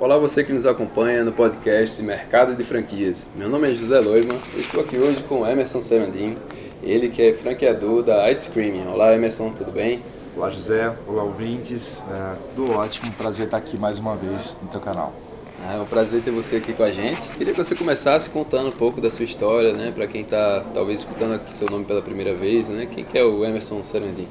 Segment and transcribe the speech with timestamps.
[0.00, 3.28] Olá você que nos acompanha no podcast Mercado de Franquias.
[3.34, 6.36] Meu nome é José Loisman e estou aqui hoje com Emerson Serandim,
[6.84, 8.92] ele que é franqueador da Ice Cream.
[8.92, 10.00] Olá Emerson, tudo bem?
[10.36, 14.78] Olá José, olá ouvintes, é, tudo ótimo, prazer estar aqui mais uma vez no teu
[14.78, 15.12] canal.
[15.66, 17.20] Ah, é um prazer ter você aqui com a gente.
[17.30, 19.90] Queria que você começasse contando um pouco da sua história, né?
[19.90, 22.86] Para quem está talvez escutando aqui seu nome pela primeira vez, né?
[22.86, 24.28] Quem que é o Emerson Serandim?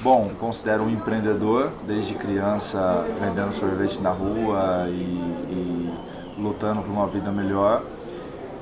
[0.00, 5.94] Bom, considero um empreendedor desde criança, vendendo sorvete na rua e, e
[6.38, 7.82] lutando por uma vida melhor.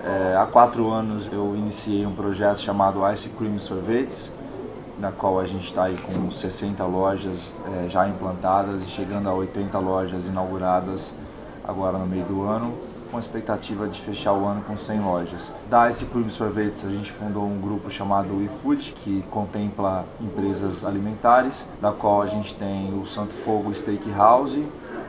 [0.02, 4.32] É, há quatro anos eu iniciei um projeto chamado Ice Cream Sorvetes,
[4.98, 7.52] na qual a gente está aí com 60 lojas
[7.84, 11.12] é, já implantadas e chegando a 80 lojas inauguradas
[11.62, 12.74] agora no meio do ano
[13.06, 15.52] com a expectativa de fechar o ano com 100 lojas.
[15.70, 21.66] Da Ice Cream Sorvetes, a gente fundou um grupo chamado eFood, que contempla empresas alimentares,
[21.80, 24.64] da qual a gente tem o Santo Fogo Steakhouse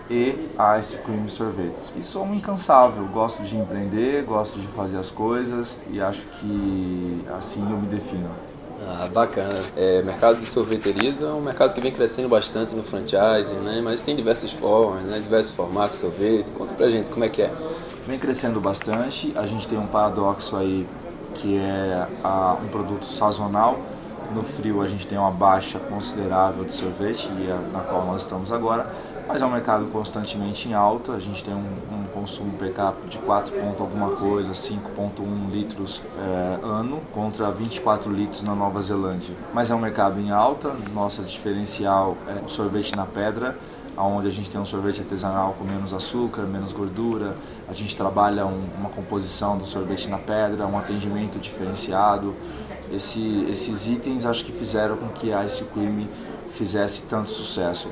[0.09, 1.91] e a Ice Cream Sorvetes.
[1.95, 7.23] E sou um incansável, gosto de empreender, gosto de fazer as coisas e acho que
[7.37, 8.29] assim eu me defino.
[8.85, 9.53] Ah, bacana.
[9.75, 13.81] É, mercado de sorveterias é um mercado que vem crescendo bastante no franchising, né?
[13.83, 15.19] Mas tem diversas formas, né?
[15.19, 16.45] Diversos formatos de sorvete.
[16.55, 17.51] Conta pra gente como é que é.
[18.07, 19.33] Vem crescendo bastante.
[19.35, 20.87] A gente tem um paradoxo aí
[21.35, 23.77] que é a, um produto sazonal.
[24.33, 28.21] No frio a gente tem uma baixa considerável de sorvete, e é na qual nós
[28.21, 28.89] estamos agora
[29.27, 31.11] mas é um mercado constantemente em alta.
[31.11, 36.01] A gente tem um, um consumo per capita de 4 ponto alguma coisa, 5.1 litros
[36.17, 39.35] é, ano, contra 24 litros na Nova Zelândia.
[39.53, 40.73] Mas é um mercado em alta.
[40.93, 43.57] Nossa diferencial é o sorvete na pedra
[43.97, 47.35] onde a gente tem um sorvete artesanal com menos açúcar, menos gordura.
[47.67, 52.35] A gente trabalha um, uma composição do sorvete na pedra, um atendimento diferenciado.
[52.91, 56.07] Esse, esses itens acho que fizeram com que a Ice Cream
[56.51, 57.89] fizesse tanto sucesso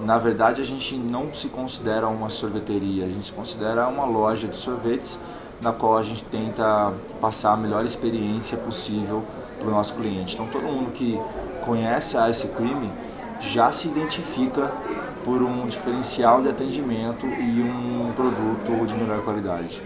[0.00, 4.46] na verdade a gente não se considera uma sorveteria, a gente se considera uma loja
[4.46, 5.20] de sorvetes
[5.60, 9.24] na qual a gente tenta passar a melhor experiência possível
[9.58, 10.34] para o nosso cliente.
[10.34, 11.20] Então todo mundo que
[11.64, 12.90] conhece a Ice Cream
[13.40, 14.70] já se identifica
[15.28, 19.82] por um diferencial de atendimento e um produto de melhor qualidade.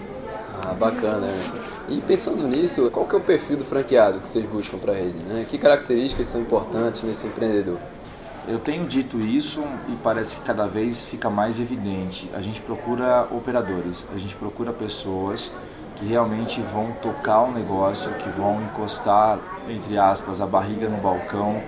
[0.63, 1.27] Ah, bacana.
[1.89, 5.19] E pensando nisso, qual que é o perfil do franqueado que vocês buscam para ele?
[5.19, 5.45] Né?
[5.51, 7.79] Que características são importantes nesse empreendedor?
[8.47, 12.31] Eu tenho dito isso e parece que cada vez fica mais evidente.
[12.35, 15.53] A gente procura operadores, a gente procura pessoas
[15.97, 21.61] que realmente vão tocar o negócio, que vão encostar, entre aspas, a barriga no balcão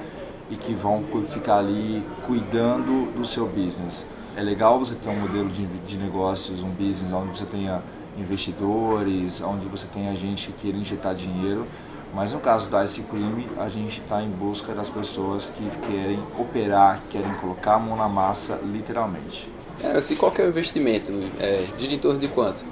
[0.54, 4.06] e que vão ficar ali cuidando do seu business.
[4.36, 7.82] É legal você ter um modelo de, de negócios, um business onde você tenha
[8.16, 11.66] investidores, onde você tenha gente que queira injetar dinheiro,
[12.14, 16.22] mas no caso da Ice Cream, a gente está em busca das pessoas que querem
[16.38, 19.48] operar, querem colocar a mão na massa, literalmente.
[19.82, 21.12] É, assim, qual que é o investimento?
[21.40, 22.64] É, de em torno de quanto?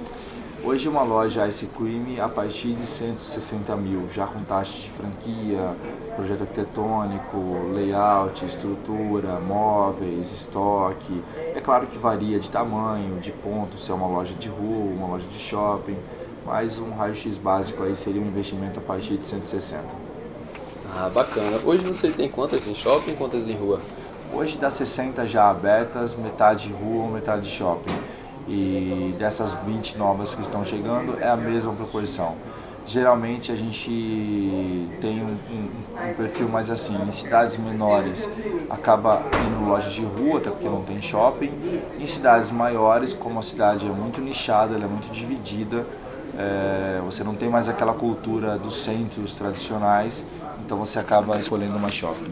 [0.63, 5.75] Hoje uma loja Ice Cream a partir de 160 mil, já com taxa de franquia,
[6.15, 11.21] projeto arquitetônico, layout, estrutura, móveis, estoque.
[11.53, 15.07] É claro que varia de tamanho, de ponto, se é uma loja de rua, uma
[15.07, 15.97] loja de shopping
[16.45, 19.83] mas um raio-x básico aí seria um investimento a partir de 160.
[20.95, 21.57] Ah, bacana.
[21.63, 23.79] Hoje você tem quantas em shopping e quantas em rua?
[24.31, 27.95] Hoje dá 60 já abertas, metade rua, metade shopping.
[28.47, 32.35] E dessas 20 novas que estão chegando é a mesma proporção.
[32.85, 33.89] Geralmente a gente
[34.99, 38.27] tem um, um, um perfil mais assim, em cidades menores
[38.69, 41.51] acaba indo loja de rua, até porque não tem shopping.
[41.97, 45.85] Em cidades maiores, como a cidade é muito nichada, ela é muito dividida,
[46.37, 50.25] é, você não tem mais aquela cultura dos centros tradicionais,
[50.65, 52.31] então você acaba escolhendo uma shopping.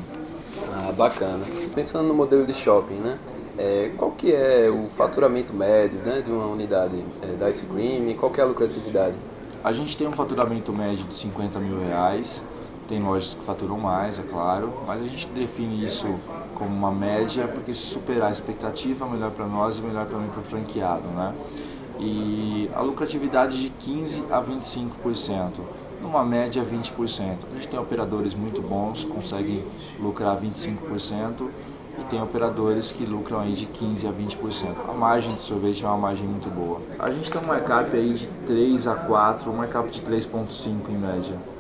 [0.73, 1.45] Ah, bacana.
[1.73, 3.17] Pensando no modelo de shopping, né?
[3.57, 8.13] É, qual que é o faturamento médio né, de uma unidade é, da Ice Cream?
[8.17, 9.15] Qual que é a lucratividade?
[9.63, 12.43] A gente tem um faturamento médio de 50 mil reais.
[12.87, 16.07] Tem lojas que faturam mais, é claro, mas a gente define isso
[16.55, 20.41] como uma média porque se superar a expectativa, melhor para nós e melhor também para
[20.41, 21.33] o franqueado, né?
[22.01, 25.51] e a lucratividade de 15 a 25%,
[26.01, 27.37] numa média 20%.
[27.51, 29.63] A gente tem operadores muito bons, conseguem
[29.99, 31.49] lucrar 25%
[31.99, 34.89] e tem operadores que lucram aí de 15 a 20%.
[34.89, 36.79] A margem de sorvete é uma margem muito boa.
[36.99, 40.97] A gente tem um markup aí de 3 a 4, um markup de 3.5 em
[40.97, 41.51] média.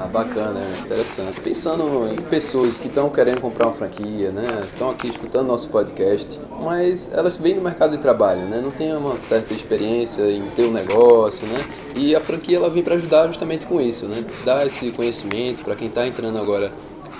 [0.00, 1.40] Ah, bacana, é interessante.
[1.40, 4.60] Pensando em pessoas que estão querendo comprar uma franquia, né?
[4.62, 8.60] Estão aqui escutando nosso podcast, mas elas vêm do mercado de trabalho, né?
[8.60, 11.58] Não têm uma certa experiência em ter um negócio, né?
[11.96, 14.24] E a franquia ela vem para ajudar justamente com isso, né?
[14.44, 16.70] Dar esse conhecimento para quem está entrando agora,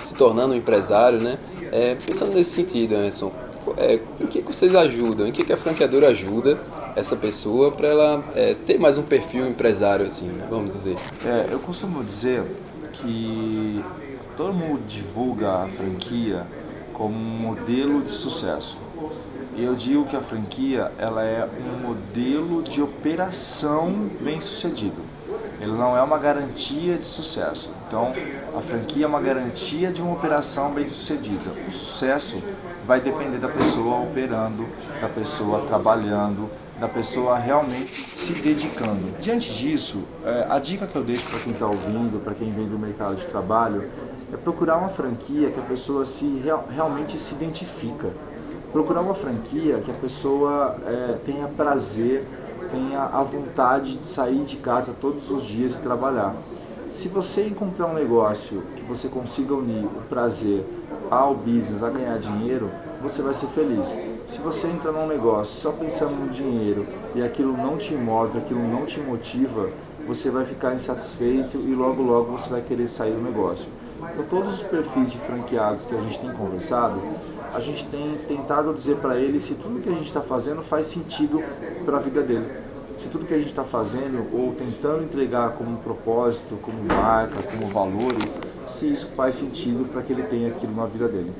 [0.03, 1.37] se tornando um empresário, né?
[1.71, 3.31] É, pensando nesse sentido, Anderson,
[3.77, 5.27] é, em que vocês ajudam?
[5.27, 6.57] Em que, que a franqueadora ajuda
[6.95, 10.47] essa pessoa para ela é, ter mais um perfil empresário, assim, né?
[10.49, 10.95] vamos dizer?
[11.25, 12.43] É, eu costumo dizer
[12.93, 13.83] que
[14.35, 16.45] todo mundo divulga a franquia
[16.93, 18.77] como um modelo de sucesso.
[19.55, 25.01] E eu digo que a franquia ela é um modelo de operação bem sucedido.
[25.59, 27.71] Ele não é uma garantia de sucesso.
[27.87, 28.13] Então,
[28.57, 31.51] a franquia é uma garantia de uma operação bem sucedida.
[31.67, 32.41] O sucesso
[32.85, 34.65] vai depender da pessoa operando,
[35.01, 39.19] da pessoa trabalhando, da pessoa realmente se dedicando.
[39.19, 42.67] Diante disso, é, a dica que eu deixo para quem está ouvindo, para quem vem
[42.67, 43.89] do mercado de trabalho,
[44.31, 46.41] é procurar uma franquia que a pessoa se
[46.73, 48.11] realmente se identifica.
[48.71, 52.23] Procurar uma franquia que a pessoa é, tenha prazer,
[52.71, 56.35] tenha a vontade de sair de casa todos os dias e trabalhar.
[56.89, 60.65] Se você encontrar um negócio que você consiga unir o prazer
[61.09, 62.69] ao business, a ganhar dinheiro,
[63.01, 63.95] você vai ser feliz.
[64.27, 66.85] Se você entra num negócio só pensando no dinheiro
[67.15, 69.69] e aquilo não te move, aquilo não te motiva,
[70.07, 73.67] você vai ficar insatisfeito e logo logo você vai querer sair do negócio.
[74.01, 76.99] Então todos os perfis de franqueados que a gente tem conversado,
[77.53, 80.87] a gente tem tentado dizer para eles se tudo que a gente está fazendo faz
[80.87, 81.41] sentido
[81.85, 82.45] para a vida dele.
[82.99, 87.67] Se tudo que a gente está fazendo ou tentando entregar como propósito, como marca, como
[87.67, 91.31] valores, se isso faz sentido para que ele tenha aquilo na vida dele.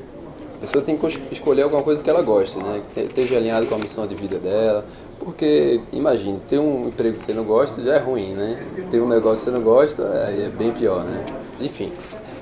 [0.56, 2.82] A pessoa tem que escolher alguma coisa que ela goste, né?
[2.94, 4.86] Que esteja alinhado com a missão de vida dela.
[5.20, 8.66] Porque, imagine, ter um emprego que você não gosta já é ruim, né?
[8.90, 11.26] Ter um negócio que você não gosta aí é bem pior, né?
[11.60, 11.92] Enfim.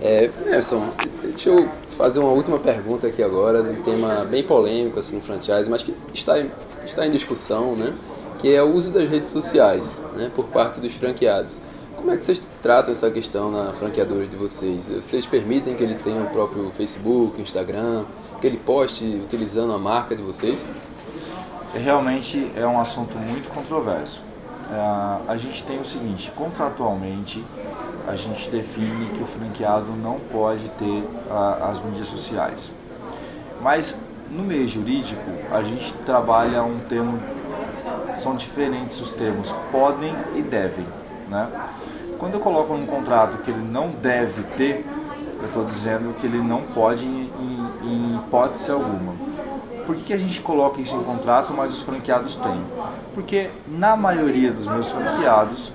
[0.01, 0.89] É, Emerson,
[1.23, 1.67] deixa eu
[1.97, 5.81] fazer uma última pergunta aqui agora, de um tema bem polêmico assim, no franchise, mas
[5.81, 6.51] que está em,
[6.85, 7.93] está em discussão, né?
[8.39, 10.31] Que é o uso das redes sociais, né?
[10.35, 11.59] Por parte dos franqueados.
[11.95, 14.87] Como é que vocês tratam essa questão na franqueadora de vocês?
[14.87, 18.05] Vocês permitem que ele tenha o próprio Facebook, Instagram,
[18.39, 20.63] que ele poste utilizando a marca de vocês?
[21.73, 24.26] Realmente é um assunto muito controverso.
[24.69, 27.43] É, a gente tem o seguinte, contratualmente
[28.07, 31.03] a gente define que o franqueado não pode ter
[31.61, 32.71] as mídias sociais.
[33.61, 33.99] Mas
[34.29, 35.21] no meio jurídico
[35.51, 37.19] a gente trabalha um termo,
[38.15, 40.85] são diferentes os termos podem e devem.
[41.29, 41.49] Né?
[42.17, 44.85] Quando eu coloco num contrato que ele não deve ter,
[45.39, 47.29] eu estou dizendo que ele não pode em,
[47.83, 49.13] em hipótese alguma.
[49.87, 52.61] Por que, que a gente coloca isso em contrato, mas os franqueados têm?
[53.13, 55.71] Porque na maioria dos meus franqueados,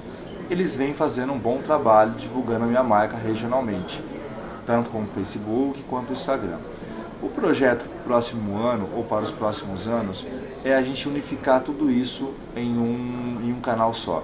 [0.51, 4.05] eles vêm fazendo um bom trabalho divulgando a minha marca regionalmente,
[4.67, 6.59] tanto como Facebook quanto Instagram.
[7.23, 10.27] O projeto próximo ano ou para os próximos anos
[10.63, 14.23] é a gente unificar tudo isso em um, em um canal só.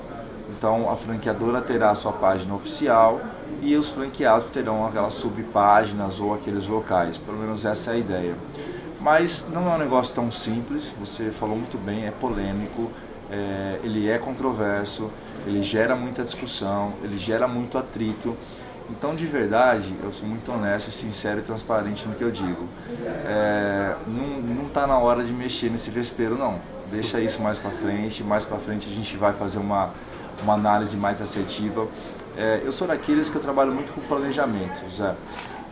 [0.51, 3.23] Então a franqueadora terá a sua página oficial
[3.63, 7.17] e os franqueados terão aquelas subpáginas ou aqueles locais.
[7.17, 8.35] Pelo menos essa é a ideia.
[9.01, 12.91] Mas não é um negócio tão simples, você falou muito bem, é polêmico,
[13.31, 15.11] é, ele é controverso,
[15.47, 18.37] ele gera muita discussão, ele gera muito atrito.
[18.91, 22.67] Então, de verdade, eu sou muito honesto, sincero e transparente no que eu digo.
[23.27, 26.59] É, não está na hora de mexer nesse vespeiro, não.
[26.91, 28.25] Deixa isso mais para frente.
[28.25, 29.93] Mais para frente a gente vai fazer uma
[30.43, 31.87] uma análise mais assertiva.
[32.37, 35.15] É, eu sou daqueles que eu trabalho muito com planejamento, Zé.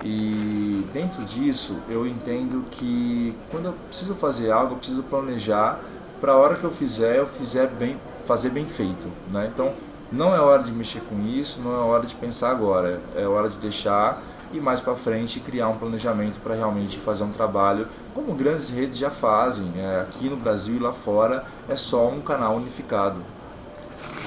[0.05, 5.81] E dentro disso, eu entendo que quando eu preciso fazer algo, eu preciso planejar
[6.21, 9.51] para a hora que eu fizer, eu fizer bem, fazer bem feito, né?
[9.53, 9.73] Então,
[10.11, 13.49] não é hora de mexer com isso, não é hora de pensar agora, é hora
[13.49, 18.35] de deixar e mais para frente criar um planejamento para realmente fazer um trabalho como
[18.35, 19.73] grandes redes já fazem.
[19.77, 23.21] É, aqui no Brasil e lá fora é só um canal unificado.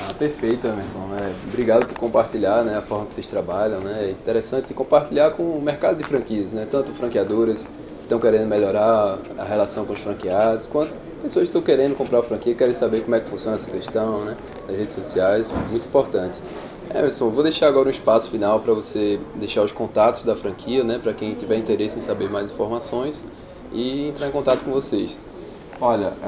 [0.08, 1.08] Ah, perfeito, Emerson.
[1.08, 1.34] Né?
[1.48, 3.79] Obrigado por compartilhar né, a forma que vocês trabalham.
[3.79, 4.08] Né?
[4.08, 6.67] É interessante compartilhar com o mercado de franquias, né?
[6.69, 11.62] tanto franqueadoras que estão querendo melhorar a relação com os franqueados, quanto pessoas que estão
[11.62, 14.38] querendo comprar franquia querem saber como é que funciona essa questão né?
[14.67, 15.51] nas redes sociais.
[15.69, 16.39] Muito importante.
[16.93, 21.00] Emerson, vou deixar agora um espaço final para você deixar os contatos da franquia, né,
[21.01, 23.24] para quem tiver interesse em saber mais informações
[23.72, 25.15] e entrar em contato com vocês.
[25.81, 26.27] Olha, é,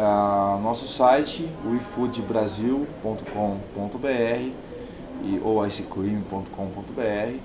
[0.61, 4.51] nosso site, wefoodbrasil.com.br
[5.43, 7.35] ou icecream.com.br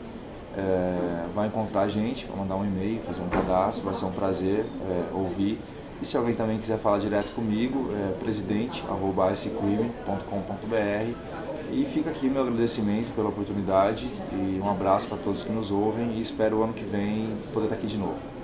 [0.56, 4.12] é, vai encontrar a gente, vai mandar um e-mail, fazer um cadastro, vai ser um
[4.12, 5.58] prazer é, ouvir.
[6.00, 11.12] E se alguém também quiser falar direto comigo, é presidente.icecream.com.br
[11.72, 16.12] e fica aqui meu agradecimento pela oportunidade e um abraço para todos que nos ouvem
[16.12, 18.35] e espero o ano que vem poder estar aqui de novo.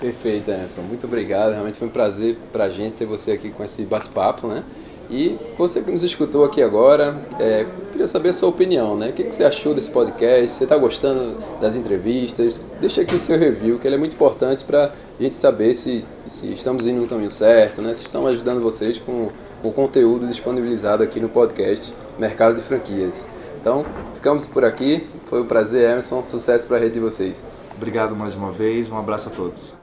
[0.00, 0.82] Perfeito, Anderson.
[0.82, 1.52] Muito obrigado.
[1.52, 4.64] Realmente foi um prazer para a gente ter você aqui com esse bate-papo, né?
[5.10, 9.10] E você que nos escutou aqui agora, é, queria saber a sua opinião, né?
[9.10, 10.56] O que, que você achou desse podcast?
[10.56, 12.60] Você está gostando das entrevistas?
[12.80, 16.04] Deixa aqui o seu review, que ele é muito importante para a gente saber se,
[16.28, 17.92] se estamos indo no caminho certo, né?
[17.92, 19.30] Se estamos ajudando vocês com
[19.62, 23.26] o conteúdo disponibilizado aqui no podcast Mercado de Franquias.
[23.60, 25.06] Então, ficamos por aqui.
[25.26, 26.24] Foi um prazer, Emerson.
[26.24, 27.44] Sucesso para a rede de vocês.
[27.76, 28.90] Obrigado mais uma vez.
[28.90, 29.79] Um abraço a todos.